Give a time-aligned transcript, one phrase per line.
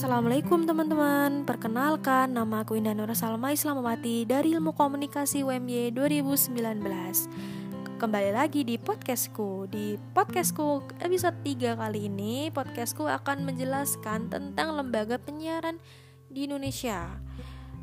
[0.00, 1.44] Assalamualaikum teman-teman.
[1.44, 6.56] Perkenalkan, nama aku Indah Nur Salma Islamawati dari Ilmu Komunikasi UMY 2019
[8.00, 9.68] Kembali lagi di podcastku.
[9.68, 15.76] Di podcastku episode 3 kali ini Podcastku akan menjelaskan tentang lembaga penyiaran
[16.32, 17.20] di Indonesia.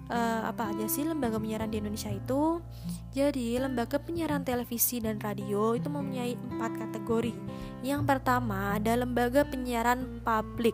[0.09, 2.65] Uh, Apa aja sih lembaga penyiaran di Indonesia itu?
[3.13, 7.37] Jadi, lembaga penyiaran televisi dan radio itu mempunyai empat kategori.
[7.85, 10.73] Yang pertama ada lembaga penyiaran publik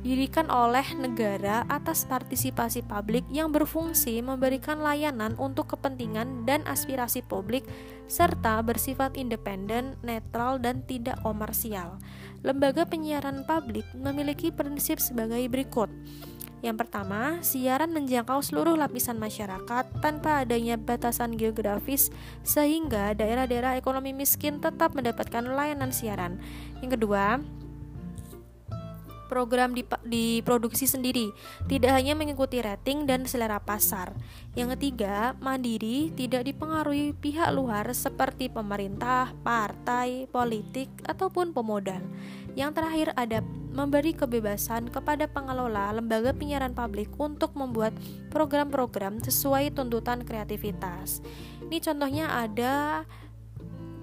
[0.00, 7.68] didirikan oleh negara atas partisipasi publik yang berfungsi memberikan layanan untuk kepentingan dan aspirasi publik
[8.08, 12.00] serta bersifat independen, netral, dan tidak komersial.
[12.40, 15.92] Lembaga penyiaran publik memiliki prinsip sebagai berikut.
[16.60, 22.12] Yang pertama, siaran menjangkau seluruh lapisan masyarakat tanpa adanya batasan geografis
[22.44, 26.36] sehingga daerah-daerah ekonomi miskin tetap mendapatkan layanan siaran.
[26.84, 27.40] Yang kedua,
[29.30, 31.30] program diproduksi sendiri,
[31.70, 34.10] tidak hanya mengikuti rating dan selera pasar.
[34.58, 42.02] Yang ketiga, mandiri, tidak dipengaruhi pihak luar seperti pemerintah, partai, politik, ataupun pemodal.
[42.58, 43.38] Yang terakhir ada
[43.70, 47.94] memberi kebebasan kepada pengelola lembaga penyiaran publik untuk membuat
[48.34, 51.22] program-program sesuai tuntutan kreativitas.
[51.70, 53.06] Ini contohnya ada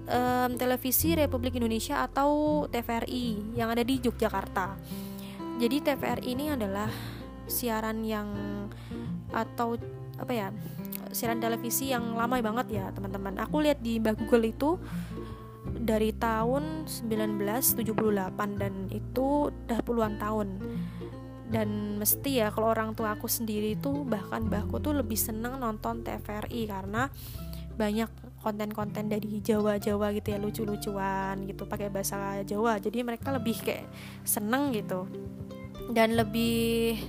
[0.08, 4.80] um, televisi Republik Indonesia atau TVRI yang ada di Yogyakarta.
[5.58, 6.86] Jadi TVRI ini adalah
[7.50, 8.30] siaran yang
[9.34, 9.74] atau
[10.18, 10.48] apa ya
[11.10, 13.42] siaran televisi yang lama banget ya teman-teman.
[13.42, 14.78] Aku lihat di Google itu
[15.66, 20.48] dari tahun 1978 dan itu udah puluhan tahun.
[21.48, 26.04] Dan mesti ya kalau orang tua aku sendiri itu bahkan bahku tuh lebih seneng nonton
[26.04, 27.08] TVRI karena
[27.78, 28.10] banyak
[28.44, 32.76] konten-konten dari Jawa-Jawa gitu ya lucu-lucuan gitu pakai bahasa Jawa.
[32.76, 33.88] Jadi mereka lebih kayak
[34.28, 35.08] seneng gitu
[35.88, 37.00] dan lebih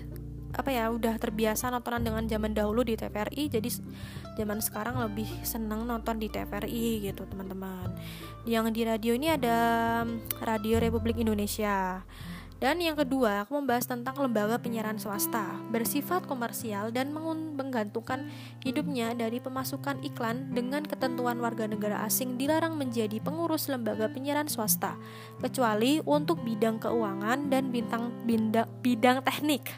[0.50, 3.70] apa ya udah terbiasa nontonan dengan zaman dahulu di TVRI jadi
[4.34, 7.92] zaman sekarang lebih seneng nonton di TVRI gitu teman-teman.
[8.48, 9.58] Yang di radio ini ada
[10.08, 12.02] mm, Radio Republik Indonesia
[12.60, 17.16] dan yang kedua, aku membahas tentang lembaga penyiaran swasta bersifat komersial dan
[17.56, 18.28] menggantungkan
[18.60, 25.00] hidupnya dari pemasukan iklan dengan ketentuan warga negara asing dilarang menjadi pengurus lembaga penyiaran swasta
[25.40, 29.72] kecuali untuk bidang keuangan dan bintang bidang, bidang teknik.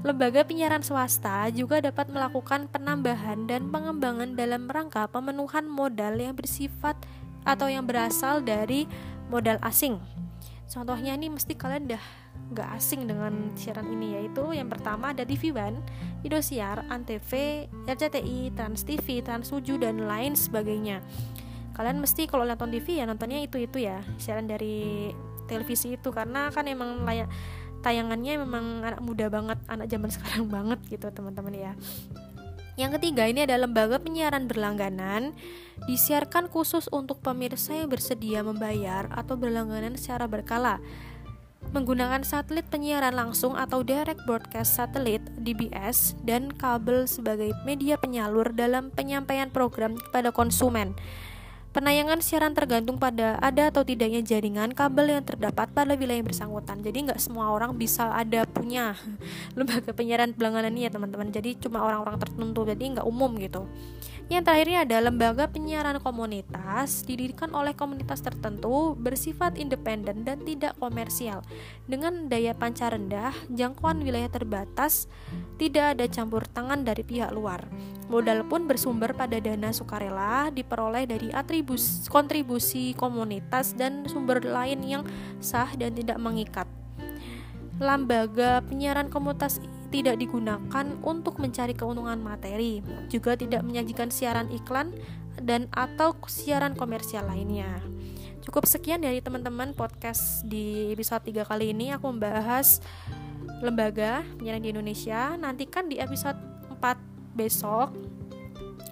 [0.00, 6.96] Lembaga penyiaran swasta juga dapat melakukan penambahan dan pengembangan dalam rangka pemenuhan modal yang bersifat
[7.44, 8.88] atau yang berasal dari
[9.28, 10.00] modal asing
[10.70, 12.04] Contohnya ini mesti kalian udah
[12.54, 15.82] gak asing dengan siaran ini yaitu yang pertama ada TV One,
[16.22, 17.30] Indosiar, Antv,
[17.90, 21.02] RCTI, Trans TV, Trans 7 dan lain sebagainya.
[21.74, 25.10] Kalian mesti kalau nonton TV ya nontonnya itu-itu ya, siaran dari
[25.50, 27.26] televisi itu karena kan emang layak
[27.82, 31.72] tayangannya memang anak muda banget, anak zaman sekarang banget gitu teman-teman ya.
[32.80, 35.36] Yang ketiga ini ada lembaga penyiaran berlangganan
[35.84, 40.80] disiarkan khusus untuk pemirsa yang bersedia membayar atau berlangganan secara berkala
[41.76, 48.88] menggunakan satelit penyiaran langsung atau direct broadcast satelit DBS dan kabel sebagai media penyalur dalam
[48.88, 50.96] penyampaian program kepada konsumen.
[51.70, 56.82] Penayangan siaran tergantung pada ada atau tidaknya jaringan kabel yang terdapat pada wilayah bersangkutan.
[56.82, 58.98] Jadi nggak semua orang bisa ada punya
[59.58, 61.30] lembaga penyiaran berlangganan ini ya teman-teman.
[61.30, 62.66] Jadi cuma orang-orang tertentu.
[62.66, 63.70] Jadi nggak umum gitu.
[64.30, 71.42] Yang terakhirnya ada lembaga penyiaran komunitas didirikan oleh komunitas tertentu bersifat independen dan tidak komersial
[71.90, 75.10] dengan daya pancar rendah, jangkauan wilayah terbatas,
[75.58, 77.66] tidak ada campur tangan dari pihak luar.
[78.06, 85.02] Modal pun bersumber pada dana sukarela diperoleh dari atribus kontribusi komunitas dan sumber lain yang
[85.44, 86.64] sah dan tidak mengikat.
[87.76, 89.60] Lembaga penyiaran komunitas
[89.92, 92.80] tidak digunakan untuk mencari keuntungan materi,
[93.12, 94.96] juga tidak menyajikan siaran iklan
[95.36, 97.84] dan atau siaran komersial lainnya.
[98.40, 102.80] Cukup sekian dari teman-teman podcast di episode 3 kali ini aku membahas
[103.60, 105.36] lembaga penyiaran di Indonesia.
[105.36, 106.40] Nantikan di episode
[106.72, 108.09] 4 besok.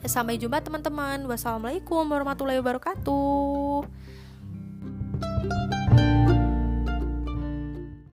[0.07, 1.27] Sampai jumpa teman-teman.
[1.27, 4.08] Wassalamualaikum warahmatullahi wabarakatuh.